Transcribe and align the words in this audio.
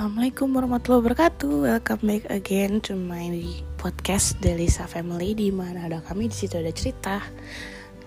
Assalamualaikum 0.00 0.56
warahmatullahi 0.56 1.02
wabarakatuh. 1.04 1.52
Welcome 1.60 2.08
back 2.08 2.24
again 2.32 2.80
to 2.88 2.96
my 2.96 3.36
podcast 3.76 4.32
Delisa 4.40 4.88
Family 4.88 5.36
di 5.36 5.52
mana 5.52 5.84
ada 5.84 6.00
kami 6.00 6.32
di 6.32 6.36
situ 6.40 6.56
ada 6.56 6.72
cerita. 6.72 7.20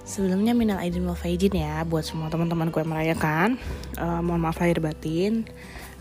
Sebelumnya 0.01 0.57
minal 0.57 0.81
aidin 0.81 1.05
wal 1.05 1.13
faizin 1.13 1.53
ya 1.53 1.85
buat 1.85 2.01
semua 2.01 2.33
teman-temanku 2.33 2.81
yang 2.81 2.89
merayakan. 2.89 3.61
Uh, 3.93 4.25
mohon 4.25 4.41
maaf 4.41 4.57
lahir 4.57 4.81
batin. 4.81 5.45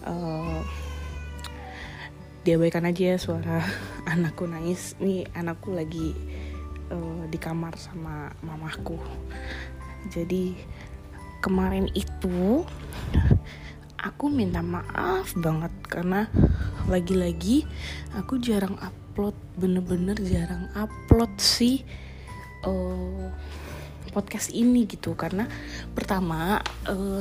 Uh, 0.09 0.65
diabaikan 2.49 2.89
aja 2.89 3.13
ya 3.13 3.17
suara 3.21 3.61
anakku 4.17 4.49
nangis. 4.49 4.97
Nih 4.97 5.29
anakku 5.37 5.77
lagi 5.77 6.17
uh, 6.89 7.29
di 7.29 7.37
kamar 7.37 7.77
sama 7.77 8.33
mamaku. 8.41 8.97
Jadi 10.09 10.57
kemarin 11.45 11.85
itu 11.93 12.65
aku 14.03 14.27
minta 14.27 14.59
maaf 14.61 15.31
banget 15.39 15.71
karena 15.93 16.33
lagi-lagi 16.89 17.69
aku 18.17 18.41
jarang 18.41 18.81
upload 18.81 19.37
bener-bener 19.61 20.17
jarang 20.25 20.73
upload 20.73 21.29
sih 21.37 21.85
uh, 22.65 23.29
podcast 24.17 24.49
ini 24.57 24.89
gitu. 24.89 25.13
Karena 25.13 25.45
pertama 25.93 26.65
uh, 26.89 27.21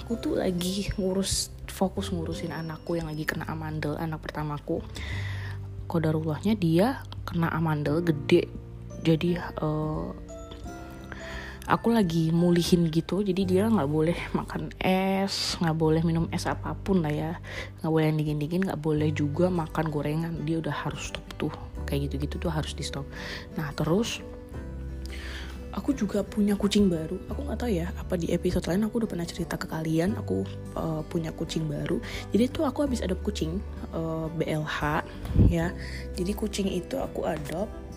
aku 0.00 0.16
tuh 0.16 0.34
lagi 0.40 0.88
ngurus 0.96 1.52
fokus 1.68 2.08
ngurusin 2.08 2.56
anakku 2.56 2.96
yang 2.96 3.12
lagi 3.12 3.28
kena 3.28 3.44
amandel 3.44 4.00
anak 4.00 4.24
pertamaku. 4.24 4.80
Kodarullahnya 5.84 6.56
dia 6.56 7.04
kena 7.28 7.52
amandel 7.52 8.00
gede. 8.00 8.48
Jadi 9.04 9.36
uh, 9.60 10.10
aku 11.68 11.92
lagi 11.92 12.32
mulihin 12.32 12.88
gitu 12.88 13.20
jadi 13.20 13.42
dia 13.44 13.62
nggak 13.68 13.90
boleh 13.92 14.16
makan 14.32 14.72
es 14.80 15.60
nggak 15.60 15.76
boleh 15.76 16.00
minum 16.00 16.24
es 16.32 16.48
apa 16.48 16.72
pun 16.72 17.04
lah 17.04 17.12
ya. 17.12 17.32
Nggak 17.84 17.92
boleh 17.92 18.06
yang 18.08 18.18
dingin 18.18 18.38
dingin 18.40 18.62
nggak 18.64 18.80
boleh 18.80 19.12
juga 19.12 19.52
makan 19.52 19.92
gorengan. 19.92 20.34
Dia 20.48 20.64
udah 20.64 20.72
harus 20.72 21.12
stop 21.12 21.24
tuh 21.36 21.52
kayak 21.84 22.08
gitu 22.08 22.24
gitu 22.24 22.48
tuh 22.48 22.50
harus 22.52 22.72
di 22.72 22.84
stop 22.84 23.04
nah 23.54 23.68
terus? 23.76 24.24
Aku 25.76 25.94
juga 25.94 26.26
punya 26.26 26.58
kucing 26.58 26.90
baru. 26.90 27.20
Aku 27.30 27.44
nggak 27.44 27.60
tahu 27.60 27.70
ya 27.70 27.92
apa 27.94 28.18
di 28.18 28.32
episode 28.34 28.66
lain 28.66 28.88
aku 28.88 29.04
udah 29.04 29.10
pernah 29.14 29.28
cerita 29.28 29.54
ke 29.54 29.68
kalian 29.68 30.16
aku 30.16 30.42
uh, 30.74 31.04
punya 31.06 31.30
kucing 31.30 31.68
baru. 31.68 32.00
Jadi 32.32 32.44
tuh 32.50 32.64
aku 32.66 32.88
habis 32.88 33.04
adopt 33.04 33.22
kucing 33.22 33.60
uh, 33.92 34.26
eh, 34.26 34.26
BLH 34.42 34.78
ya. 35.52 35.70
Jadi 36.16 36.32
kucing 36.34 36.66
itu 36.72 36.98
aku 36.98 37.28
adopt 37.28 37.87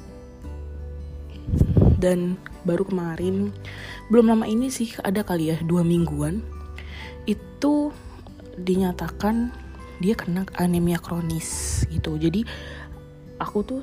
dan 2.02 2.36
baru 2.66 2.84
kemarin 2.90 3.54
belum 4.10 4.34
lama 4.34 4.50
ini 4.50 4.74
sih 4.74 4.92
ada 5.06 5.22
kali 5.22 5.54
ya 5.54 5.58
dua 5.62 5.86
mingguan 5.86 6.42
itu 7.30 7.94
dinyatakan 8.58 9.54
dia 10.02 10.18
kena 10.18 10.50
anemia 10.58 10.98
kronis 10.98 11.84
gitu. 11.94 12.18
Jadi 12.18 12.42
aku 13.38 13.62
tuh 13.62 13.82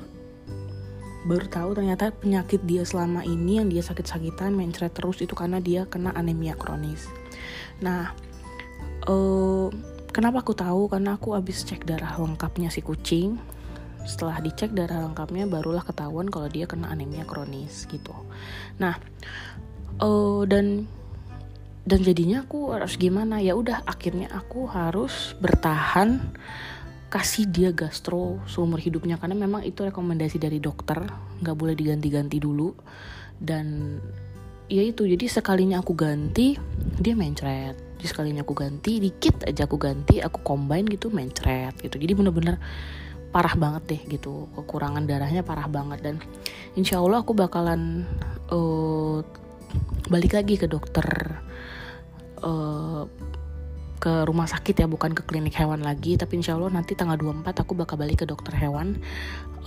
baru 1.23 1.47
tahu 1.47 1.69
ternyata 1.79 2.11
penyakit 2.11 2.63
dia 2.67 2.83
selama 2.83 3.23
ini 3.23 3.63
yang 3.63 3.67
dia 3.71 3.83
sakit-sakitan 3.83 4.55
mencret 4.55 4.91
terus 4.91 5.19
itu 5.23 5.31
karena 5.35 5.63
dia 5.63 5.87
kena 5.87 6.11
anemia 6.15 6.59
kronis. 6.59 7.07
Nah 7.79 8.11
uh, 9.07 9.71
kenapa 10.11 10.43
aku 10.43 10.51
tahu? 10.51 10.91
Karena 10.91 11.15
aku 11.15 11.35
habis 11.35 11.63
cek 11.63 11.87
darah 11.87 12.19
lengkapnya 12.19 12.67
si 12.67 12.83
kucing 12.83 13.39
setelah 14.07 14.39
dicek 14.39 14.71
darah 14.71 15.03
lengkapnya 15.03 15.47
barulah 15.49 15.83
ketahuan 15.83 16.27
kalau 16.31 16.47
dia 16.47 16.67
kena 16.69 16.91
anemia 16.91 17.27
kronis 17.27 17.87
gitu. 17.89 18.15
Nah 18.79 18.95
uh, 19.99 20.43
dan 20.47 20.87
dan 21.89 22.05
jadinya 22.05 22.45
aku 22.45 22.69
harus 22.75 23.01
gimana? 23.01 23.41
Ya 23.41 23.57
udah 23.57 23.81
akhirnya 23.81 24.29
aku 24.29 24.69
harus 24.69 25.33
bertahan 25.41 26.21
kasih 27.09 27.49
dia 27.49 27.73
gastro 27.73 28.37
seumur 28.45 28.77
hidupnya 28.77 29.17
karena 29.17 29.33
memang 29.33 29.65
itu 29.65 29.81
rekomendasi 29.81 30.37
dari 30.37 30.61
dokter 30.61 31.01
nggak 31.41 31.57
boleh 31.57 31.73
diganti-ganti 31.73 32.37
dulu. 32.37 32.77
Dan 33.39 33.97
ya 34.69 34.85
itu 34.85 35.09
jadi 35.09 35.25
sekalinya 35.25 35.81
aku 35.81 35.97
ganti 35.97 36.53
dia 37.01 37.17
mencret. 37.17 37.97
Jadi 37.97 38.07
sekalinya 38.07 38.45
aku 38.45 38.53
ganti 38.53 39.01
dikit 39.01 39.43
aja 39.49 39.65
aku 39.65 39.81
ganti 39.81 40.21
aku 40.21 40.45
combine 40.45 40.85
gitu 40.93 41.09
mencret 41.09 41.73
gitu. 41.81 41.97
Jadi 41.97 42.13
bener-bener 42.13 42.61
parah 43.29 43.53
banget 43.53 43.83
deh 43.85 44.01
gitu. 44.17 44.49
Kekurangan 44.57 45.05
darahnya 45.05 45.45
parah 45.45 45.69
banget. 45.69 45.99
Dan 46.01 46.15
insya 46.73 47.01
Allah 47.01 47.21
aku 47.21 47.37
bakalan 47.37 48.05
uh, 48.49 49.21
balik 50.09 50.33
lagi 50.33 50.57
ke 50.57 50.65
dokter 50.65 51.05
uh, 52.41 53.05
ke 53.99 54.23
rumah 54.23 54.47
sakit 54.47 54.79
ya 54.79 54.87
bukan 54.87 55.13
ke 55.13 55.23
klinik 55.25 55.53
hewan 55.57 55.85
lagi. 55.85 56.17
Tapi 56.17 56.41
insya 56.41 56.57
Allah 56.57 56.73
nanti 56.73 56.97
tanggal 56.97 57.19
24 57.19 57.63
aku 57.63 57.73
bakal 57.77 58.01
balik 58.01 58.23
ke 58.23 58.25
dokter 58.25 58.55
hewan 58.57 58.97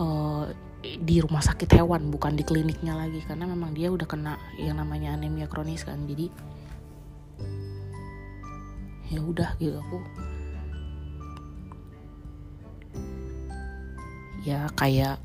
uh, 0.03 0.51
di 0.83 1.23
rumah 1.23 1.45
sakit 1.45 1.79
hewan 1.79 2.11
bukan 2.11 2.35
di 2.35 2.43
kliniknya 2.43 2.99
lagi. 2.99 3.23
Karena 3.23 3.47
memang 3.47 3.71
dia 3.77 3.95
udah 3.95 4.07
kena 4.11 4.35
yang 4.59 4.83
namanya 4.83 5.15
anemia 5.15 5.47
kronis 5.47 5.87
kan. 5.87 6.03
Jadi 6.11 6.27
ya 9.13 9.21
udah 9.21 9.61
gitu 9.61 9.77
aku 9.77 10.01
ya 14.43 14.67
kayak 14.75 15.23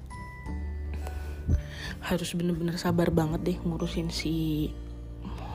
harus 2.08 2.30
bener-bener 2.38 2.80
sabar 2.80 3.12
banget 3.12 3.42
deh 3.44 3.58
ngurusin 3.66 4.14
si 4.14 4.70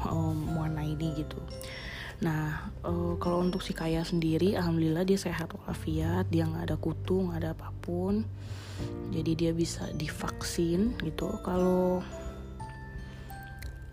um, 0.04 0.36
Moana 0.36 0.84
ini 0.84 1.14
gitu. 1.16 1.38
Nah, 2.22 2.70
uh, 2.86 3.18
kalau 3.18 3.42
untuk 3.42 3.64
si 3.66 3.74
Kaya 3.74 4.06
sendiri, 4.06 4.54
alhamdulillah 4.54 5.02
dia 5.02 5.18
sehat 5.18 5.50
walafiat, 5.58 6.30
dia 6.30 6.46
nggak 6.46 6.70
ada 6.70 6.76
kutu, 6.78 7.18
nggak 7.18 7.38
ada 7.42 7.50
apa 7.56 7.74
pun. 7.82 8.22
Jadi 9.10 9.32
dia 9.34 9.50
bisa 9.50 9.90
divaksin 9.94 10.94
gitu. 11.02 11.34
Kalau 11.42 12.02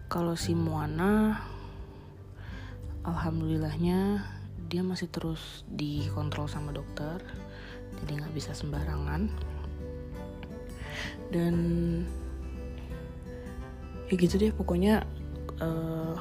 kalau 0.09 0.33
si 0.37 0.53
Moana, 0.57 1.41
alhamdulillahnya 3.05 4.25
dia 4.69 4.81
masih 4.85 5.09
terus 5.09 5.65
dikontrol 5.65 6.45
sama 6.45 6.69
dokter, 6.69 7.21
jadi 8.01 8.21
nggak 8.21 8.33
bisa 8.37 8.53
sembarangan 8.53 9.29
dan 11.29 11.55
ya 14.09 14.15
gitu 14.17 14.41
deh 14.41 14.51
pokoknya 14.53 15.05
uh, 15.61 16.17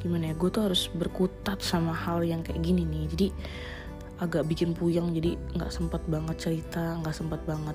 gimana 0.00 0.32
ya 0.32 0.34
gue 0.34 0.50
tuh 0.50 0.66
harus 0.66 0.90
berkutat 0.90 1.62
sama 1.62 1.94
hal 1.94 2.24
yang 2.26 2.42
kayak 2.42 2.64
gini 2.64 2.82
nih. 2.82 3.04
Jadi 3.12 3.28
agak 4.18 4.46
bikin 4.50 4.74
puyeng 4.74 5.14
jadi 5.14 5.38
nggak 5.54 5.70
sempat 5.70 6.02
banget 6.06 6.36
cerita 6.38 6.98
nggak 7.02 7.14
sempat 7.14 7.42
banget 7.46 7.74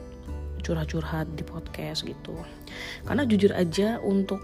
curhat-curhat 0.66 1.28
di 1.40 1.44
podcast 1.48 2.04
gitu. 2.04 2.36
Karena 3.08 3.24
jujur 3.24 3.56
aja 3.56 4.02
untuk 4.04 4.44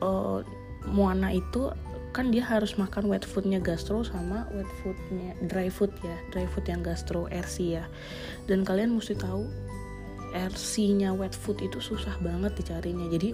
uh, 0.00 0.40
Moana 0.88 1.34
itu 1.34 1.68
kan 2.16 2.32
dia 2.32 2.40
harus 2.40 2.80
makan 2.80 3.12
wet 3.12 3.28
foodnya 3.28 3.60
gastro 3.60 4.00
sama 4.00 4.48
wet 4.56 4.70
foodnya 4.80 5.36
dry 5.44 5.68
food 5.68 5.92
ya 6.00 6.16
dry 6.32 6.48
food 6.48 6.64
yang 6.64 6.80
gastro 6.80 7.28
RC 7.28 7.76
ya. 7.76 7.84
Dan 8.48 8.64
kalian 8.64 8.96
mesti 8.96 9.12
tahu 9.18 9.44
RC-nya 10.34 11.16
wet 11.16 11.32
food 11.32 11.64
itu 11.64 11.80
susah 11.80 12.16
banget 12.20 12.52
dicarinya. 12.58 13.08
Jadi 13.08 13.32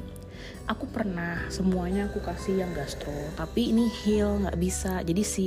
aku 0.70 0.86
pernah 0.90 1.42
semuanya 1.50 2.06
aku 2.06 2.22
kasih 2.22 2.62
yang 2.62 2.72
gastro. 2.74 3.14
Tapi 3.34 3.74
ini 3.74 3.90
heal 4.04 4.46
nggak 4.46 4.58
bisa. 4.58 5.02
Jadi 5.02 5.22
si 5.26 5.46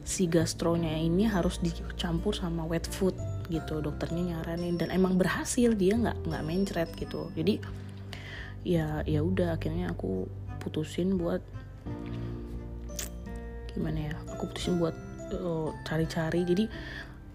si 0.00 0.24
gastronya 0.24 0.96
ini 0.96 1.28
harus 1.28 1.60
dicampur 1.60 2.32
sama 2.32 2.64
wet 2.64 2.88
food 2.88 3.12
gitu. 3.52 3.84
Dokternya 3.84 4.38
nyaranin. 4.38 4.80
Dan 4.80 4.88
emang 4.92 5.20
berhasil 5.20 5.76
dia 5.76 5.96
nggak 5.96 6.26
nggak 6.26 6.44
mencret 6.44 6.90
gitu. 6.96 7.28
Jadi 7.36 7.60
ya 8.60 9.00
ya 9.08 9.20
udah 9.24 9.56
akhirnya 9.56 9.92
aku 9.92 10.28
putusin 10.60 11.16
buat 11.20 11.40
gimana 13.72 14.12
ya? 14.12 14.14
Aku 14.36 14.50
putusin 14.50 14.80
buat 14.80 14.96
uh, 15.36 15.70
cari-cari. 15.86 16.42
Jadi 16.42 16.64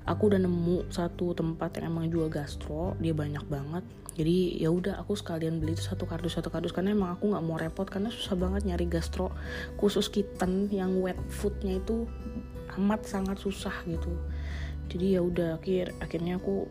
aku 0.05 0.29
udah 0.29 0.39
nemu 0.41 0.93
satu 0.93 1.33
tempat 1.33 1.81
yang 1.81 1.89
emang 1.89 2.13
jual 2.13 2.29
gastro 2.29 2.93
dia 3.01 3.11
banyak 3.11 3.41
banget. 3.49 3.83
Jadi 4.15 4.63
ya 4.63 4.71
udah 4.71 5.01
aku 5.01 5.17
sekalian 5.17 5.59
beli 5.59 5.75
satu 5.75 6.07
kardus 6.07 6.37
satu 6.39 6.53
kardus. 6.53 6.71
Karena 6.71 6.93
emang 6.93 7.17
aku 7.17 7.33
nggak 7.33 7.43
mau 7.43 7.57
repot 7.57 7.89
karena 7.89 8.13
susah 8.13 8.37
banget 8.37 8.63
nyari 8.63 8.85
gastro 8.87 9.33
khusus 9.75 10.07
kitten 10.07 10.69
yang 10.71 11.01
wet 11.01 11.17
foodnya 11.27 11.81
itu 11.81 12.05
amat 12.77 13.03
sangat 13.09 13.41
susah 13.41 13.73
gitu. 13.89 14.13
Jadi 14.93 15.17
ya 15.17 15.21
udah 15.25 15.57
akhir 15.57 15.97
akhirnya 15.99 16.37
aku 16.37 16.69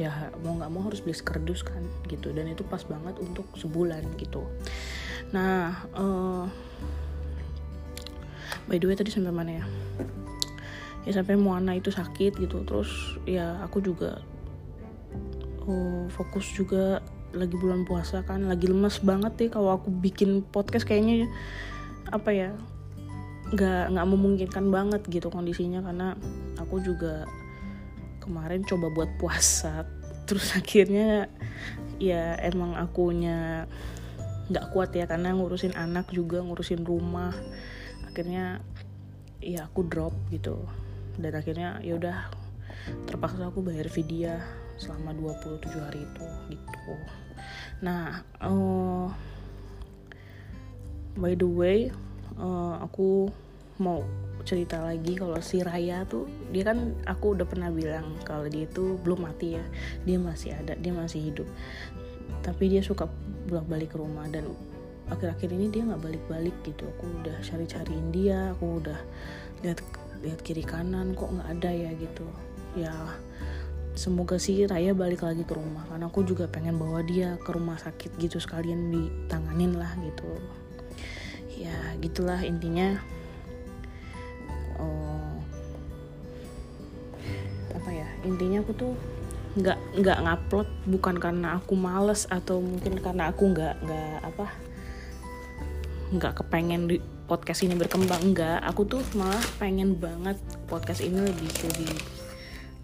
ya 0.00 0.32
mau 0.40 0.56
nggak 0.56 0.72
mau 0.72 0.88
harus 0.88 1.02
beli 1.02 1.18
sekardus 1.18 1.66
kan 1.66 1.82
gitu. 2.06 2.30
Dan 2.30 2.48
itu 2.48 2.62
pas 2.64 2.80
banget 2.86 3.18
untuk 3.18 3.44
sebulan 3.58 4.06
gitu. 4.16 4.46
Nah 5.34 5.82
uh, 5.98 6.46
by 8.70 8.78
the 8.78 8.86
way 8.86 8.94
tadi 8.94 9.10
sampai 9.10 9.34
mana 9.34 9.60
ya 9.60 9.66
ya 11.02 11.12
sampai 11.14 11.34
Moana 11.34 11.74
itu 11.74 11.90
sakit 11.90 12.38
gitu. 12.38 12.62
Terus 12.62 13.18
ya 13.26 13.58
aku 13.62 13.82
juga 13.82 14.22
oh, 15.66 16.06
fokus 16.10 16.46
juga 16.54 17.02
lagi 17.34 17.54
bulan 17.58 17.82
puasa 17.82 18.22
kan. 18.22 18.46
Lagi 18.46 18.70
lemes 18.70 19.02
banget 19.02 19.32
deh 19.38 19.50
kalau 19.50 19.74
aku 19.74 19.90
bikin 19.90 20.44
podcast 20.54 20.86
kayaknya 20.86 21.26
apa 22.12 22.30
ya 22.34 22.50
nggak 23.52 23.92
nggak 23.92 24.08
memungkinkan 24.08 24.66
banget 24.70 25.02
gitu 25.10 25.28
kondisinya. 25.28 25.82
Karena 25.82 26.14
aku 26.58 26.78
juga 26.82 27.26
kemarin 28.22 28.62
coba 28.62 28.86
buat 28.92 29.10
puasa. 29.18 29.86
Terus 30.28 30.54
akhirnya 30.54 31.26
ya 31.98 32.38
emang 32.38 32.78
akunya 32.78 33.66
nggak 34.50 34.70
kuat 34.70 34.94
ya. 34.94 35.10
Karena 35.10 35.34
ngurusin 35.34 35.74
anak 35.74 36.14
juga 36.14 36.38
ngurusin 36.46 36.86
rumah. 36.86 37.34
Akhirnya 38.06 38.60
ya 39.42 39.66
aku 39.66 39.82
drop 39.82 40.14
gitu 40.30 40.62
dan 41.18 41.32
akhirnya 41.36 41.80
ya 41.84 41.98
udah 41.98 42.16
terpaksa 43.06 43.48
aku 43.48 43.62
bayar 43.62 43.86
vidya 43.92 44.40
selama 44.80 45.14
27 45.14 45.78
hari 45.78 46.00
itu 46.02 46.26
gitu. 46.50 46.94
Nah 47.84 48.24
uh, 48.42 49.06
by 51.18 51.36
the 51.36 51.46
way 51.46 51.78
uh, 52.40 52.80
aku 52.82 53.28
mau 53.78 54.02
cerita 54.42 54.82
lagi 54.82 55.14
kalau 55.14 55.38
si 55.38 55.62
Raya 55.62 56.02
tuh 56.10 56.26
dia 56.50 56.66
kan 56.66 56.98
aku 57.06 57.38
udah 57.38 57.46
pernah 57.46 57.70
bilang 57.70 58.18
kalau 58.26 58.50
dia 58.50 58.66
itu 58.66 58.98
belum 59.06 59.28
mati 59.28 59.54
ya. 59.54 59.64
Dia 60.02 60.18
masih 60.18 60.56
ada 60.56 60.74
dia 60.74 60.90
masih 60.90 61.30
hidup. 61.30 61.48
Tapi 62.42 62.74
dia 62.74 62.82
suka 62.82 63.06
bolak 63.46 63.66
balik 63.70 63.88
ke 63.94 63.96
rumah 64.02 64.26
dan 64.26 64.50
akhir-akhir 65.10 65.50
ini 65.54 65.70
dia 65.70 65.86
nggak 65.86 66.02
balik-balik 66.02 66.56
gitu. 66.66 66.90
Aku 66.98 67.06
udah 67.22 67.38
cari-cariin 67.38 68.10
dia 68.10 68.50
aku 68.56 68.82
udah 68.82 68.98
lihat 69.62 69.78
lihat 70.22 70.40
kiri 70.40 70.62
kanan 70.62 71.12
kok 71.18 71.30
nggak 71.30 71.48
ada 71.58 71.70
ya 71.70 71.90
gitu. 71.98 72.26
Ya 72.78 72.94
semoga 73.92 74.40
sih 74.40 74.64
Raya 74.64 74.96
balik 74.96 75.20
lagi 75.20 75.44
ke 75.44 75.52
rumah 75.52 75.84
karena 75.84 76.08
aku 76.08 76.24
juga 76.24 76.48
pengen 76.48 76.80
bawa 76.80 77.04
dia 77.04 77.36
ke 77.44 77.50
rumah 77.52 77.76
sakit 77.76 78.16
gitu 78.16 78.40
sekalian 78.40 78.88
ditanganin 78.88 79.76
lah 79.76 79.92
gitu. 80.00 80.30
Ya 81.58 81.76
gitulah 82.00 82.40
intinya. 82.40 82.96
Oh, 84.80 85.36
apa 87.76 87.90
ya 87.92 88.08
intinya 88.24 88.64
aku 88.64 88.72
tuh 88.72 88.94
nggak 89.52 90.00
nggak 90.00 90.18
ngupload 90.24 90.68
bukan 90.88 91.16
karena 91.20 91.60
aku 91.60 91.76
males 91.76 92.24
atau 92.32 92.64
mungkin 92.64 92.96
karena 93.04 93.28
aku 93.28 93.52
nggak 93.52 93.84
nggak 93.84 94.18
apa 94.24 94.46
nggak 96.12 96.32
kepengen 96.40 96.88
di 96.88 96.96
podcast 97.32 97.64
ini 97.64 97.72
berkembang 97.72 98.20
enggak. 98.20 98.60
Aku 98.68 98.84
tuh 98.84 99.00
malah 99.16 99.40
pengen 99.56 99.96
banget 99.96 100.36
podcast 100.68 101.00
ini 101.00 101.16
lebih 101.16 101.48
lebih 101.48 101.92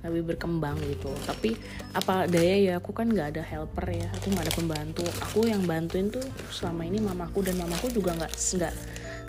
lebih 0.09 0.23
berkembang 0.33 0.81
gitu. 0.89 1.13
Tapi 1.29 1.53
apa 1.93 2.25
daya 2.25 2.57
ya 2.57 2.73
aku 2.81 2.97
kan 2.97 3.13
nggak 3.13 3.37
ada 3.37 3.45
helper 3.45 3.85
ya. 3.93 4.09
Aku 4.17 4.33
nggak 4.33 4.49
ada 4.49 4.55
pembantu. 4.57 5.05
Aku 5.29 5.45
yang 5.45 5.69
bantuin 5.69 6.09
tuh 6.09 6.25
selama 6.49 6.89
ini 6.89 6.97
mamaku 6.97 7.45
dan 7.45 7.61
mamaku 7.61 7.93
juga 7.93 8.17
nggak 8.17 8.33
nggak 8.33 8.75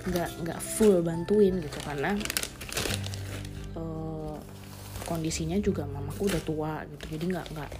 nggak 0.07 0.29
nggak 0.47 0.59
full 0.63 1.03
bantuin 1.03 1.59
gitu. 1.59 1.77
Karena 1.83 2.15
uh, 3.75 4.39
kondisinya 5.03 5.59
juga 5.59 5.83
mamaku 5.83 6.31
udah 6.31 6.41
tua 6.47 6.73
gitu. 6.95 7.19
Jadi 7.19 7.25
nggak 7.27 7.47
nggak 7.51 7.71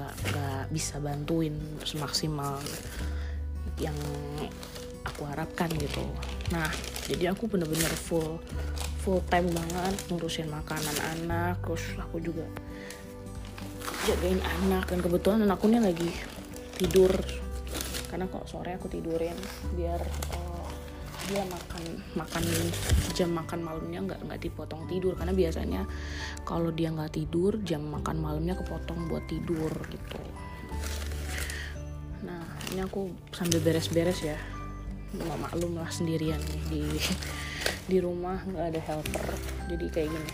nggak 0.00 0.14
nggak 0.32 0.62
bisa 0.72 0.96
bantuin 0.96 1.52
semaksimal 1.84 2.56
yang 3.76 3.96
aku 5.16 5.24
harapkan 5.32 5.72
gitu. 5.80 6.04
Nah 6.52 6.68
jadi 7.08 7.32
aku 7.32 7.48
bener-bener 7.48 7.88
full 7.88 8.36
full 9.00 9.24
time 9.32 9.48
banget 9.48 9.96
ngurusin 10.12 10.52
makanan 10.52 10.92
anak 11.16 11.56
terus 11.64 11.96
aku 11.96 12.20
juga 12.20 12.44
jagain 14.04 14.38
anak 14.60 14.92
dan 14.92 15.00
kebetulan 15.00 15.48
anakku 15.48 15.72
nih 15.72 15.80
lagi 15.80 16.12
tidur. 16.76 17.16
Karena 18.12 18.28
kok 18.28 18.44
sore 18.44 18.76
aku 18.76 18.92
tidurin 18.92 19.34
biar 19.72 19.98
uh, 20.36 20.68
dia 21.32 21.42
makan 21.48 21.82
makan 22.14 22.44
jam 23.16 23.32
makan 23.32 23.64
malamnya 23.64 24.04
nggak 24.04 24.20
nggak 24.20 24.40
dipotong 24.44 24.84
tidur. 24.84 25.16
Karena 25.16 25.32
biasanya 25.32 25.82
kalau 26.44 26.68
dia 26.76 26.92
nggak 26.92 27.16
tidur 27.16 27.56
jam 27.64 27.88
makan 27.88 28.20
malamnya 28.20 28.52
kepotong 28.52 29.08
buat 29.08 29.24
tidur 29.24 29.72
gitu. 29.88 30.20
Nah 32.28 32.44
ini 32.74 32.84
aku 32.84 33.10
sambil 33.32 33.64
beres-beres 33.64 34.20
ya 34.20 34.36
nggak 35.14 35.38
maklum 35.38 35.78
lah 35.78 35.90
sendirian 35.90 36.40
nih 36.42 36.62
di 36.66 36.82
di 37.90 37.98
rumah 38.02 38.42
nggak 38.42 38.66
ada 38.74 38.80
helper. 38.82 39.26
Jadi 39.70 39.86
kayak 39.90 40.10
gini. 40.10 40.32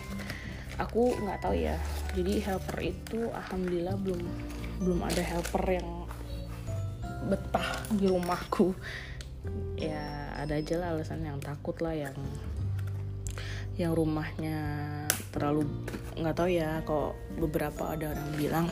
Aku 0.80 1.12
nggak 1.20 1.40
tahu 1.44 1.54
ya. 1.56 1.76
Jadi 2.16 2.40
helper 2.40 2.78
itu 2.80 3.28
alhamdulillah 3.28 3.96
belum 4.00 4.22
belum 4.80 5.00
ada 5.04 5.22
helper 5.22 5.64
yang 5.68 5.88
betah 7.28 7.84
di 7.92 8.08
rumahku. 8.08 8.72
Ya 9.76 10.32
ada 10.38 10.56
aja 10.56 10.74
lah 10.80 10.96
alasan 10.96 11.26
yang 11.26 11.38
takut 11.42 11.76
lah 11.84 11.92
yang 11.92 12.16
yang 13.76 13.92
rumahnya 13.96 14.56
terlalu 15.32 15.68
nggak 16.16 16.36
tahu 16.36 16.48
ya. 16.48 16.80
Kok 16.88 17.36
beberapa 17.36 17.92
ada 17.92 18.16
orang 18.16 18.30
bilang 18.40 18.66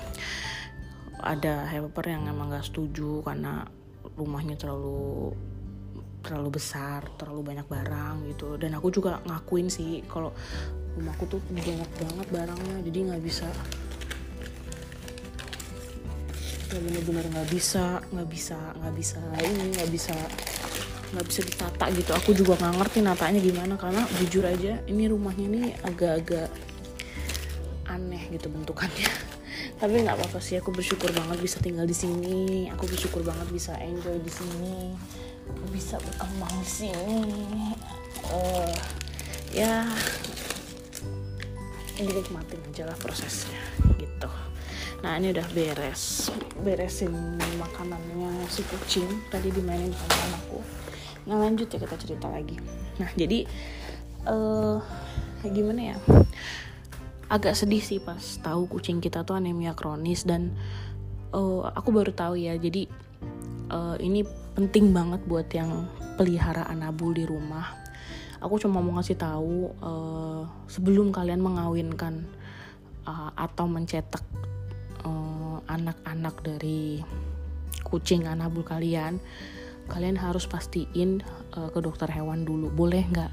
ada 1.20 1.68
helper 1.68 2.08
yang 2.08 2.24
emang 2.32 2.48
nggak 2.48 2.64
setuju 2.64 3.20
karena 3.20 3.68
rumahnya 4.16 4.56
terlalu 4.56 5.36
terlalu 6.20 6.60
besar 6.60 7.04
terlalu 7.16 7.52
banyak 7.52 7.66
barang 7.66 8.16
gitu. 8.32 8.56
Dan 8.60 8.76
aku 8.76 8.92
juga 8.92 9.18
ngakuin 9.24 9.72
sih 9.72 10.04
kalau 10.06 10.32
rumahku 10.96 11.24
tuh 11.26 11.40
banyak 11.48 11.90
banget 11.96 12.26
barangnya 12.28 12.76
jadi 12.84 12.98
nggak 13.12 13.22
bisa. 13.24 13.48
Ya 16.70 16.78
bener-bener 16.78 17.26
nggak 17.34 17.48
bisa 17.50 17.98
nggak 18.14 18.28
bisa 18.30 18.58
nggak 18.78 18.94
bisa 18.94 19.20
ini 19.42 19.74
nggak 19.74 19.90
bisa 19.90 20.14
nggak 21.10 21.26
bisa 21.26 21.40
ditata 21.42 21.84
gitu. 21.90 22.10
Aku 22.14 22.30
juga 22.36 22.54
nggak 22.60 22.74
ngerti 22.78 22.98
natanya 23.02 23.40
gimana 23.42 23.74
karena 23.74 24.06
jujur 24.22 24.46
aja 24.46 24.78
ini 24.86 25.10
rumahnya 25.10 25.44
ini 25.50 25.62
agak-agak 25.82 26.48
aneh 27.90 28.22
gitu 28.30 28.46
bentukannya. 28.46 29.10
Tapi 29.80 30.04
nggak 30.06 30.14
apa-apa 30.14 30.38
sih 30.38 30.60
aku 30.60 30.70
bersyukur 30.70 31.10
banget 31.10 31.42
bisa 31.42 31.58
tinggal 31.58 31.88
di 31.88 31.96
sini 31.96 32.68
aku 32.70 32.86
bersyukur 32.86 33.26
banget 33.26 33.48
bisa 33.50 33.74
enjoy 33.80 34.20
di 34.20 34.30
sini 34.30 34.94
bisa 35.70 35.98
berkembang 36.00 36.54
di 36.62 36.68
sini. 36.68 37.74
Uh, 38.30 38.74
ya 39.50 39.88
ini 42.00 42.10
nikmatin 42.16 42.60
aja 42.72 42.88
lah 42.88 42.96
prosesnya 42.96 43.60
gitu. 44.00 44.30
Nah 45.04 45.16
ini 45.20 45.32
udah 45.32 45.46
beres. 45.52 46.32
Beresin 46.60 47.12
makanannya 47.60 48.48
si 48.48 48.64
kucing. 48.68 49.08
Tadi 49.28 49.52
dimainin 49.52 49.92
sama 49.92 50.16
anakku. 50.30 50.60
Nah 51.28 51.36
lanjut 51.40 51.68
ya 51.68 51.78
kita 51.80 51.96
cerita 52.00 52.26
lagi. 52.32 52.56
Nah 52.96 53.10
jadi 53.16 53.44
uh, 54.28 54.80
gimana 55.44 55.94
ya? 55.94 55.96
Agak 57.30 57.54
sedih 57.54 57.84
sih 57.84 58.00
pas 58.00 58.20
tahu 58.42 58.66
kucing 58.66 58.98
kita 58.98 59.22
tuh 59.22 59.38
anemia 59.38 59.76
kronis 59.76 60.26
dan 60.26 60.50
uh, 61.36 61.68
aku 61.74 61.92
baru 61.92 62.12
tahu 62.16 62.34
ya. 62.40 62.56
Jadi 62.56 62.88
uh, 63.70 63.96
ini 64.00 64.24
penting 64.54 64.90
banget 64.90 65.22
buat 65.24 65.48
yang 65.54 65.86
pelihara 66.18 66.66
anabul 66.68 67.14
di 67.14 67.24
rumah. 67.24 67.76
Aku 68.40 68.56
cuma 68.56 68.80
mau 68.80 68.96
ngasih 68.96 69.20
tahu 69.20 69.72
uh, 69.84 70.48
sebelum 70.64 71.12
kalian 71.12 71.44
mengawinkan 71.44 72.24
uh, 73.04 73.30
atau 73.36 73.68
mencetak 73.68 74.24
anak-anak 75.70 76.34
uh, 76.40 76.44
dari 76.44 77.04
kucing 77.84 78.26
anabul 78.26 78.64
kalian, 78.66 79.20
kalian 79.88 80.16
harus 80.16 80.48
pastiin 80.48 81.20
uh, 81.56 81.68
ke 81.68 81.78
dokter 81.84 82.08
hewan 82.08 82.44
dulu. 82.48 82.72
Boleh 82.72 83.04
nggak 83.06 83.32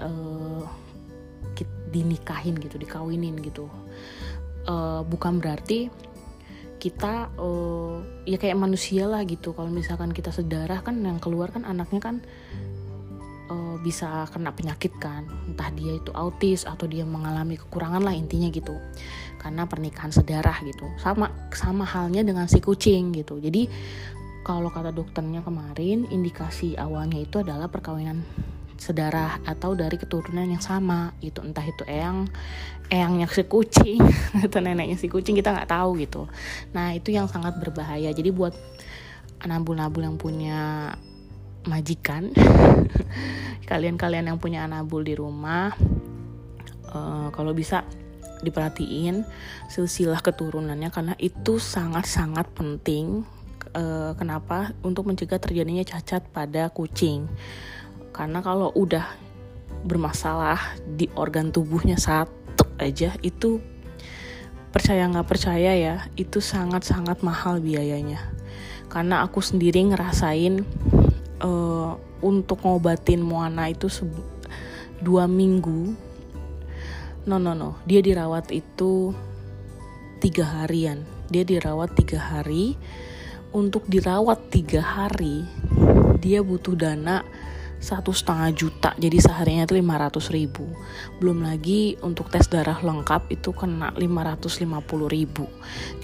uh, 0.00 0.64
dinikahin 1.90 2.56
gitu, 2.58 2.78
dikawinin 2.78 3.36
gitu. 3.44 3.66
Uh, 4.64 5.02
bukan 5.04 5.40
berarti 5.40 5.88
kita 6.80 7.28
uh, 7.36 8.00
ya 8.24 8.40
kayak 8.40 8.56
manusia 8.56 9.04
lah 9.04 9.20
gitu. 9.28 9.52
Kalau 9.52 9.68
misalkan 9.68 10.16
kita 10.16 10.32
sedarah 10.32 10.80
kan 10.80 10.96
yang 11.04 11.20
keluar 11.20 11.52
kan 11.52 11.68
anaknya 11.68 12.00
kan 12.00 12.16
uh, 13.52 13.76
bisa 13.84 14.24
kena 14.32 14.56
penyakit 14.56 14.96
kan. 14.96 15.28
Entah 15.44 15.68
dia 15.76 16.00
itu 16.00 16.10
autis 16.16 16.64
atau 16.64 16.88
dia 16.88 17.04
mengalami 17.04 17.60
kekurangan 17.60 18.00
lah 18.00 18.16
intinya 18.16 18.48
gitu. 18.48 18.72
Karena 19.36 19.68
pernikahan 19.68 20.10
sedarah 20.10 20.56
gitu. 20.64 20.88
Sama 20.96 21.28
sama 21.52 21.84
halnya 21.84 22.24
dengan 22.24 22.48
si 22.48 22.64
kucing 22.64 23.12
gitu. 23.12 23.36
Jadi 23.36 23.68
kalau 24.40 24.72
kata 24.72 24.90
dokternya 24.96 25.44
kemarin 25.44 26.08
indikasi 26.08 26.72
awalnya 26.80 27.20
itu 27.20 27.44
adalah 27.44 27.68
perkawinan 27.68 28.24
sedarah 28.80 29.44
atau 29.44 29.76
dari 29.76 30.00
keturunan 30.00 30.48
yang 30.48 30.64
sama 30.64 31.12
gitu. 31.20 31.44
Entah 31.44 31.62
itu 31.62 31.84
eyang 31.84 32.26
eyangnya 32.88 33.28
si 33.28 33.44
kucing 33.44 34.00
atau 34.44 34.58
neneknya 34.64 34.96
si 34.96 35.06
kucing 35.12 35.36
kita 35.36 35.52
nggak 35.52 35.68
tahu 35.68 36.00
gitu. 36.00 36.26
Nah 36.72 36.96
itu 36.96 37.12
yang 37.12 37.28
sangat 37.28 37.60
berbahaya. 37.60 38.08
Jadi 38.10 38.32
buat 38.32 38.56
anabul-nabul 39.44 40.02
yang 40.08 40.16
punya 40.16 40.90
majikan 41.68 42.32
kalian-kalian 43.70 44.32
yang 44.32 44.40
punya 44.40 44.64
anabul 44.64 45.04
di 45.04 45.12
rumah 45.12 45.76
uh, 46.88 47.28
kalau 47.36 47.52
bisa 47.52 47.84
diperhatiin 48.40 49.28
silsilah 49.68 50.24
keturunannya 50.24 50.88
karena 50.88 51.12
itu 51.20 51.60
sangat-sangat 51.60 52.48
penting 52.56 53.28
uh, 53.76 54.12
kenapa? 54.16 54.72
Untuk 54.82 55.06
mencegah 55.06 55.38
terjadinya 55.38 55.84
cacat 55.84 56.24
pada 56.32 56.70
kucing 56.72 57.28
karena 58.10 58.42
kalau 58.42 58.74
udah 58.74 59.06
bermasalah 59.84 60.60
di 60.84 61.08
organ 61.16 61.48
tubuhnya 61.54 61.96
satu 61.96 62.68
aja 62.76 63.16
itu 63.24 63.62
percaya 64.70 65.08
nggak 65.08 65.28
percaya 65.28 65.72
ya 65.74 65.94
itu 66.14 66.38
sangat-sangat 66.38 67.24
mahal 67.26 67.58
biayanya. 67.58 68.20
Karena 68.90 69.22
aku 69.22 69.38
sendiri 69.38 69.82
ngerasain 69.94 70.66
uh, 71.42 71.94
untuk 72.20 72.62
ngobatin 72.66 73.22
Moana 73.22 73.70
itu 73.70 73.86
dua 75.00 75.24
minggu 75.24 75.96
no 77.24 77.36
no 77.40 77.56
no 77.56 77.80
dia 77.88 78.02
dirawat 78.02 78.50
itu 78.50 79.14
tiga 80.20 80.44
harian. 80.62 81.02
Dia 81.30 81.46
dirawat 81.46 81.96
tiga 81.96 82.20
hari. 82.20 82.76
Untuk 83.50 83.90
dirawat 83.90 84.46
tiga 84.54 84.78
hari 84.78 85.42
dia 86.22 86.38
butuh 86.38 86.78
dana 86.78 87.26
satu 87.80 88.12
setengah 88.12 88.52
juta 88.52 88.90
jadi 89.00 89.16
seharinya 89.16 89.64
itu 89.64 89.80
500 89.80 90.36
ribu. 90.36 90.68
Belum 91.16 91.40
lagi 91.40 91.96
untuk 92.04 92.28
tes 92.28 92.44
darah 92.52 92.76
lengkap 92.76 93.32
itu 93.32 93.56
kena 93.56 93.96
550 93.96 94.68
ribu. 95.08 95.48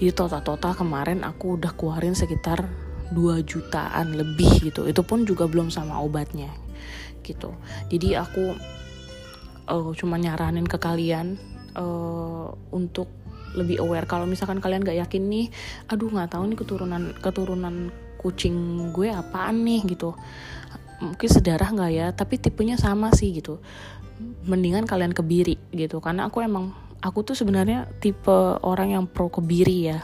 Jadi 0.01 0.11
total-total 0.11 0.73
kemarin 0.73 1.21
aku 1.21 1.61
udah 1.61 1.77
keluarin 1.77 2.17
sekitar 2.17 2.65
2 3.13 3.45
jutaan 3.45 4.17
lebih 4.17 4.73
gitu. 4.73 4.89
Itu 4.89 5.05
pun 5.05 5.23
juga 5.23 5.45
belum 5.45 5.69
sama 5.69 6.01
obatnya 6.01 6.49
gitu. 7.21 7.53
Jadi 7.93 8.17
aku 8.17 8.57
uh, 9.69 9.91
cuma 9.93 10.17
nyaranin 10.17 10.65
ke 10.65 10.81
kalian 10.81 11.37
uh, 11.77 12.49
untuk 12.73 13.05
lebih 13.53 13.85
aware. 13.85 14.09
Kalau 14.09 14.25
misalkan 14.25 14.57
kalian 14.57 14.81
gak 14.81 14.97
yakin 14.97 15.23
nih 15.29 15.47
aduh 15.93 16.09
nggak 16.09 16.33
tahu 16.33 16.43
nih 16.49 16.57
keturunan 16.57 17.03
keturunan 17.21 17.75
kucing 18.17 18.89
gue 18.91 19.13
apaan 19.13 19.61
nih 19.61 19.85
gitu 19.93 20.17
mungkin 20.97 21.29
sedarah 21.29 21.69
nggak 21.69 21.91
ya 21.93 22.07
tapi 22.13 22.41
tipenya 22.41 22.75
sama 22.77 23.13
sih 23.13 23.33
gitu. 23.37 23.61
Mendingan 24.49 24.89
kalian 24.89 25.13
kebiri 25.13 25.61
gitu 25.69 26.01
karena 26.01 26.25
aku 26.29 26.41
emang 26.41 26.73
aku 27.01 27.21
tuh 27.21 27.35
sebenarnya 27.37 27.85
tipe 28.01 28.57
orang 28.65 28.97
yang 28.97 29.05
pro 29.05 29.29
kebiri 29.29 29.93
ya. 29.93 29.99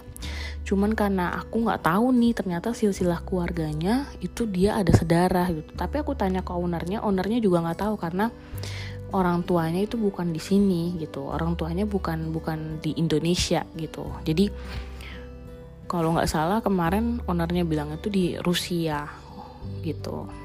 Cuman 0.64 0.96
karena 0.96 1.36
aku 1.36 1.66
nggak 1.66 1.84
tahu 1.84 2.14
nih 2.16 2.34
ternyata 2.38 2.72
silsilah 2.72 3.20
keluarganya 3.26 4.08
itu 4.24 4.48
dia 4.48 4.78
ada 4.80 4.94
sedarah 4.94 5.50
gitu. 5.52 5.74
Tapi 5.76 6.00
aku 6.00 6.14
tanya 6.14 6.46
ke 6.46 6.54
ownernya 6.54 7.02
ownernya 7.02 7.42
juga 7.42 7.66
nggak 7.66 7.80
tahu 7.84 7.96
karena 7.98 8.30
orang 9.14 9.46
tuanya 9.46 9.82
itu 9.84 9.98
bukan 9.98 10.30
di 10.32 10.42
sini 10.42 10.96
gitu. 11.02 11.26
Orang 11.26 11.58
tuanya 11.58 11.90
bukan 11.90 12.32
bukan 12.32 12.80
di 12.80 12.96
Indonesia 12.96 13.66
gitu. 13.76 14.08
Jadi 14.24 14.50
kalau 15.90 16.16
nggak 16.16 16.30
salah 16.30 16.62
kemarin 16.62 17.22
ownernya 17.26 17.66
bilang 17.66 17.94
itu 17.94 18.10
di 18.10 18.34
Rusia 18.40 19.06
gitu 19.84 20.43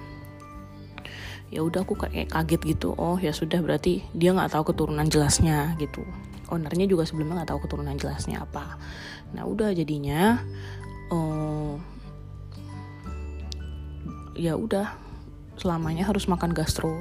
ya 1.49 1.65
udah 1.65 1.81
aku 1.85 1.97
kayak 1.97 2.33
kaget 2.33 2.77
gitu. 2.77 2.93
Oh 2.97 3.17
ya 3.17 3.33
sudah 3.33 3.61
berarti 3.65 4.05
dia 4.13 4.37
nggak 4.37 4.53
tahu 4.53 4.73
keturunan 4.73 5.09
jelasnya 5.09 5.77
gitu. 5.81 6.05
Ownernya 6.49 6.89
juga 6.89 7.05
sebelumnya 7.05 7.45
nggak 7.45 7.51
tahu 7.53 7.61
keturunan 7.69 7.97
jelasnya 7.97 8.45
apa. 8.45 8.77
Nah 9.37 9.45
udah 9.45 9.73
jadinya 9.73 10.41
oh, 11.13 11.77
ya 14.37 14.57
udah 14.57 14.97
selamanya 15.59 16.09
harus 16.09 16.29
makan 16.29 16.53
gastro. 16.53 16.93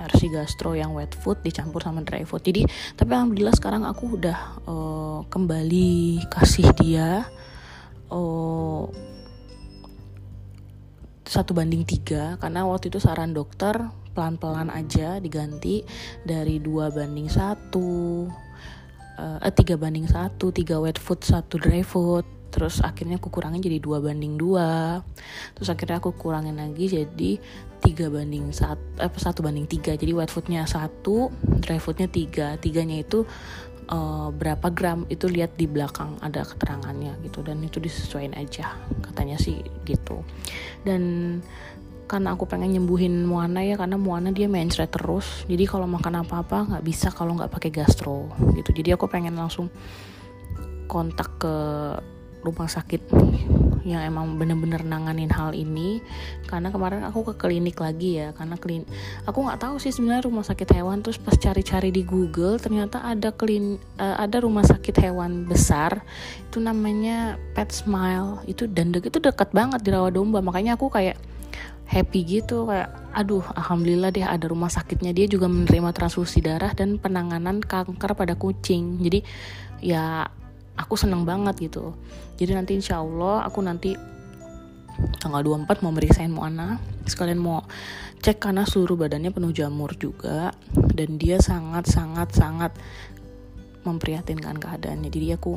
RC 0.00 0.32
gastro 0.32 0.72
yang 0.72 0.96
wet 0.96 1.12
food 1.12 1.44
dicampur 1.44 1.84
sama 1.84 2.00
dry 2.00 2.24
food. 2.24 2.40
Jadi 2.40 2.64
tapi 2.96 3.10
alhamdulillah 3.12 3.52
sekarang 3.52 3.84
aku 3.84 4.16
udah 4.16 4.38
uh, 4.64 5.20
kembali 5.28 6.24
kasih 6.32 6.72
dia 6.72 7.28
uh, 8.08 8.88
satu 11.30 11.54
banding 11.54 11.86
tiga 11.86 12.34
karena 12.42 12.66
waktu 12.66 12.90
itu 12.90 12.98
saran 12.98 13.30
dokter 13.30 13.78
pelan-pelan 14.18 14.66
aja 14.74 15.22
diganti 15.22 15.86
dari 16.26 16.58
dua 16.58 16.90
banding 16.90 17.30
satu 17.30 18.26
uh, 19.14 19.38
eh 19.38 19.54
tiga 19.54 19.78
banding 19.78 20.10
satu 20.10 20.50
tiga 20.50 20.82
wet 20.82 20.98
food 20.98 21.22
satu 21.22 21.60
dry 21.62 21.86
food. 21.86 22.26
Terus 22.50 22.82
akhirnya 22.82 23.22
aku 23.22 23.30
kurangin 23.30 23.62
jadi 23.62 23.78
dua 23.78 24.02
banding 24.02 24.34
dua. 24.34 24.98
Terus 25.54 25.70
akhirnya 25.70 26.02
aku 26.02 26.10
kurangin 26.18 26.58
lagi 26.58 26.90
jadi 26.90 27.38
tiga 27.78 28.10
banding 28.10 28.50
satu 28.50 28.82
eh, 28.98 29.06
satu 29.14 29.46
banding 29.46 29.70
tiga. 29.70 29.94
Jadi 29.94 30.10
wet 30.10 30.34
foodnya 30.34 30.66
satu 30.66 31.30
dry 31.62 31.78
foodnya 31.78 32.10
tiga. 32.10 32.58
Tiganya 32.58 33.06
itu 33.06 33.22
uh, 33.90 34.30
berapa 34.32 34.70
gram 34.72 35.04
itu 35.10 35.26
lihat 35.26 35.58
di 35.58 35.66
belakang 35.66 36.16
ada 36.22 36.46
keterangannya 36.46 37.18
gitu. 37.26 37.42
Dan 37.44 37.60
itu 37.66 37.82
disesuaikan 37.82 38.38
aja 38.38 38.78
katanya 39.02 39.36
sih 39.36 39.60
gitu. 39.84 40.22
Dan 40.86 41.02
karena 42.10 42.34
aku 42.34 42.42
pengen 42.50 42.74
nyembuhin 42.74 43.22
Moana 43.22 43.62
ya 43.62 43.78
karena 43.78 43.94
Moana 43.94 44.34
dia 44.34 44.50
mencret 44.50 44.90
terus. 44.90 45.46
Jadi 45.46 45.62
kalau 45.66 45.86
makan 45.86 46.26
apa-apa 46.26 46.74
nggak 46.74 46.84
bisa 46.86 47.14
kalau 47.14 47.38
nggak 47.38 47.50
pakai 47.50 47.70
gastro 47.70 48.30
gitu. 48.58 48.70
Jadi 48.74 48.94
aku 48.94 49.06
pengen 49.06 49.38
langsung 49.38 49.70
kontak 50.90 51.38
ke 51.38 51.54
rumah 52.40 52.68
sakit 52.68 53.12
yang 53.84 54.04
emang 54.04 54.36
bener-bener 54.36 54.84
nanganin 54.84 55.32
hal 55.32 55.56
ini. 55.56 56.04
Karena 56.44 56.68
kemarin 56.68 57.06
aku 57.06 57.32
ke 57.32 57.34
klinik 57.46 57.80
lagi 57.80 58.20
ya 58.20 58.34
karena 58.36 58.58
klin 58.60 58.84
aku 59.24 59.46
nggak 59.46 59.60
tahu 59.60 59.80
sih 59.80 59.92
sebenarnya 59.94 60.28
rumah 60.28 60.44
sakit 60.44 60.68
hewan. 60.76 61.00
Terus 61.00 61.18
pas 61.20 61.36
cari-cari 61.36 61.90
di 61.94 62.02
Google 62.04 62.60
ternyata 62.60 63.00
ada 63.04 63.32
klin 63.32 63.80
uh, 63.96 64.16
ada 64.20 64.42
rumah 64.42 64.64
sakit 64.64 64.96
hewan 65.00 65.48
besar. 65.48 66.04
Itu 66.48 66.60
namanya 66.60 67.40
Pet 67.56 67.72
Smile. 67.72 68.44
Itu 68.44 68.68
dan 68.68 68.92
itu 68.92 69.18
dekat 69.20 69.52
banget 69.54 69.80
di 69.84 69.90
Rawadomba 69.94 70.44
makanya 70.44 70.76
aku 70.76 70.92
kayak 70.92 71.16
happy 71.90 72.22
gitu 72.22 72.70
kayak 72.70 72.86
aduh 73.10 73.42
alhamdulillah 73.58 74.14
deh 74.14 74.22
ada 74.22 74.46
rumah 74.46 74.70
sakitnya. 74.70 75.10
Dia 75.10 75.26
juga 75.26 75.50
menerima 75.50 75.90
transfusi 75.90 76.38
darah 76.44 76.70
dan 76.76 77.00
penanganan 77.02 77.58
kanker 77.64 78.14
pada 78.14 78.38
kucing. 78.38 79.02
Jadi 79.02 79.26
ya 79.80 80.28
aku 80.76 80.94
seneng 80.94 81.26
banget 81.26 81.70
gitu. 81.70 81.96
Jadi 82.38 82.52
nanti 82.56 82.72
insya 82.76 83.02
Allah 83.02 83.46
aku 83.46 83.60
nanti 83.64 83.94
tanggal 85.20 85.42
24 85.42 85.84
mau 85.84 85.92
meriksain 85.94 86.30
Moana. 86.30 86.78
Sekalian 87.08 87.40
mau 87.40 87.64
cek 88.20 88.36
karena 88.38 88.68
seluruh 88.68 89.00
badannya 89.00 89.32
penuh 89.32 89.52
jamur 89.54 89.92
juga. 89.96 90.52
Dan 90.72 91.16
dia 91.16 91.40
sangat 91.40 91.88
sangat 91.88 92.34
sangat 92.36 92.72
memprihatinkan 93.84 94.60
keadaannya. 94.60 95.08
Jadi 95.08 95.26
aku 95.34 95.56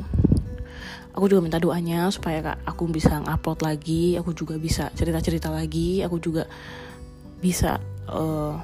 aku 1.14 1.24
juga 1.30 1.40
minta 1.44 1.62
doanya 1.62 2.10
supaya 2.10 2.42
kak 2.42 2.58
aku 2.66 2.90
bisa 2.90 3.22
ngupload 3.22 3.62
lagi 3.62 4.18
aku 4.18 4.34
juga 4.34 4.58
bisa 4.58 4.90
cerita 4.98 5.22
cerita 5.22 5.46
lagi 5.46 6.02
aku 6.02 6.18
juga 6.18 6.50
bisa 7.38 7.78
uh, 8.10 8.58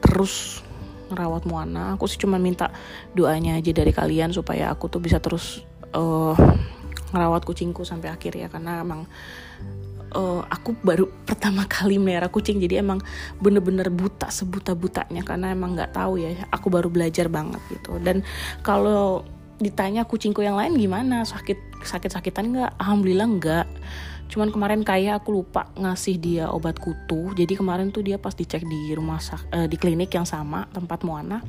terus 0.00 0.64
ngerawat 1.12 1.44
Moana. 1.44 1.92
Aku 1.94 2.08
sih 2.08 2.16
cuma 2.16 2.40
minta 2.40 2.72
doanya 3.12 3.60
aja 3.60 3.70
dari 3.76 3.92
kalian 3.92 4.32
supaya 4.32 4.72
aku 4.72 4.88
tuh 4.88 5.04
bisa 5.04 5.20
terus 5.20 5.60
uh, 5.96 6.36
ngerawat 7.12 7.44
kucingku 7.44 7.84
sampai 7.84 8.08
akhir 8.08 8.32
ya 8.36 8.48
karena 8.48 8.80
emang 8.80 9.04
uh, 10.16 10.42
aku 10.48 10.76
baru 10.80 11.08
pertama 11.28 11.64
kali 11.66 11.96
melihara 11.96 12.28
kucing 12.28 12.60
jadi 12.60 12.84
emang 12.84 13.00
bener-bener 13.40 13.88
buta 13.88 14.28
sebuta 14.28 14.76
butanya 14.76 15.24
karena 15.24 15.52
emang 15.52 15.74
nggak 15.76 15.96
tahu 15.96 16.20
ya 16.20 16.48
aku 16.52 16.68
baru 16.68 16.88
belajar 16.92 17.28
banget 17.32 17.60
gitu. 17.72 17.96
Dan 18.00 18.24
kalau 18.60 19.24
ditanya 19.62 20.02
kucingku 20.02 20.42
yang 20.42 20.58
lain 20.58 20.74
gimana 20.74 21.22
sakit 21.22 21.84
sakit 21.84 22.10
sakitan 22.12 22.52
nggak? 22.52 22.70
Alhamdulillah 22.78 23.28
nggak. 23.28 23.66
Cuman 24.32 24.48
kemarin 24.48 24.80
kayak 24.80 25.20
aku 25.20 25.44
lupa 25.44 25.68
ngasih 25.76 26.16
dia 26.16 26.48
obat 26.48 26.80
kutu 26.80 27.36
jadi 27.36 27.52
kemarin 27.52 27.92
tuh 27.92 28.00
dia 28.00 28.16
pas 28.16 28.32
dicek 28.32 28.64
di 28.64 28.96
rumah 28.96 29.20
sak 29.20 29.44
uh, 29.52 29.68
di 29.68 29.76
klinik 29.76 30.08
yang 30.08 30.24
sama 30.24 30.64
tempat 30.72 31.04
Moana 31.04 31.44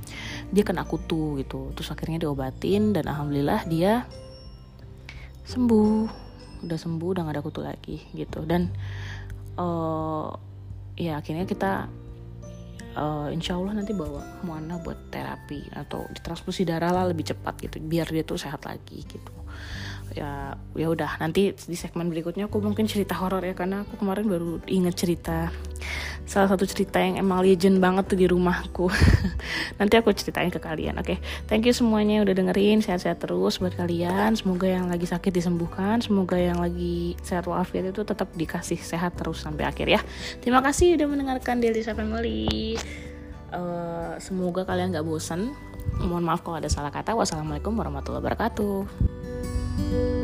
dia 0.52 0.68
kena 0.68 0.84
kutu 0.84 1.40
gitu. 1.40 1.72
Terus 1.80 1.96
akhirnya 1.96 2.20
diobatin 2.28 2.92
dan 2.92 3.08
alhamdulillah 3.08 3.64
dia 3.72 4.04
sembuh. 5.48 6.24
Udah 6.64 6.80
sembuh 6.80 7.10
udah 7.12 7.22
gak 7.28 7.36
ada 7.36 7.44
kutu 7.44 7.62
lagi 7.64 7.98
gitu. 8.16 8.44
Dan 8.48 8.72
uh, 9.60 10.32
ya 10.96 11.20
akhirnya 11.20 11.44
kita 11.44 11.88
uh, 12.96 13.28
insya 13.30 13.60
Allah 13.60 13.84
nanti 13.84 13.92
bawa 13.92 14.44
Moana 14.48 14.80
buat 14.80 15.12
terapi 15.12 15.74
atau 15.76 16.08
ditransfusi 16.12 16.64
darah 16.64 16.92
lah 16.92 17.06
lebih 17.12 17.28
cepat 17.36 17.60
gitu. 17.60 17.78
Biar 17.84 18.08
dia 18.10 18.24
tuh 18.24 18.40
sehat 18.40 18.64
lagi 18.64 19.04
gitu. 19.04 19.34
Ya 20.14 20.56
ya 20.78 20.88
udah. 20.88 21.18
Nanti 21.20 21.52
di 21.54 21.78
segmen 21.78 22.08
berikutnya 22.12 22.48
aku 22.48 22.64
mungkin 22.64 22.88
cerita 22.88 23.18
horor 23.18 23.44
ya 23.44 23.56
karena 23.56 23.84
aku 23.84 24.00
kemarin 24.00 24.26
baru 24.30 24.62
inget 24.68 24.96
cerita 24.96 25.52
salah 26.24 26.48
satu 26.48 26.64
cerita 26.64 27.04
yang 27.04 27.20
emang 27.20 27.44
legend 27.44 27.84
banget 27.84 28.08
tuh 28.08 28.18
di 28.20 28.28
rumahku 28.32 28.88
nanti 29.78 30.00
aku 30.00 30.14
ceritain 30.16 30.50
ke 30.50 30.60
kalian 30.60 30.98
oke? 31.00 31.16
Okay? 31.16 31.18
thank 31.46 31.66
you 31.68 31.76
semuanya 31.76 32.24
udah 32.24 32.34
dengerin 32.34 32.82
sehat-sehat 32.82 33.24
terus 33.24 33.60
buat 33.60 33.76
kalian. 33.76 34.36
Semoga 34.36 34.68
yang 34.70 34.90
lagi 34.90 35.06
sakit 35.10 35.34
disembuhkan 35.34 36.02
semoga 36.02 36.38
yang 36.40 36.60
lagi 36.60 37.16
sehat 37.22 37.48
walafiat 37.50 37.92
itu 37.92 38.04
tetap 38.04 38.30
dikasih 38.34 38.80
sehat 38.80 39.16
terus 39.16 39.44
sampai 39.44 39.68
akhir 39.68 39.88
ya. 39.88 40.02
Terima 40.40 40.64
kasih 40.64 40.96
udah 40.98 41.08
mendengarkan 41.08 41.60
Daily 41.60 41.84
Family. 41.84 42.78
Uh, 43.54 44.18
semoga 44.18 44.66
kalian 44.66 44.98
gak 44.98 45.06
bosan 45.06 45.54
mohon 46.02 46.26
maaf 46.26 46.42
kalau 46.42 46.58
ada 46.58 46.72
salah 46.72 46.90
kata. 46.90 47.14
Wassalamualaikum 47.14 47.76
warahmatullahi 47.76 48.24
wabarakatuh. 48.24 50.23